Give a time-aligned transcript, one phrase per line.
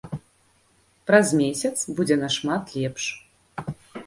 [1.11, 3.03] Праз месяц будзе нашмат лепш.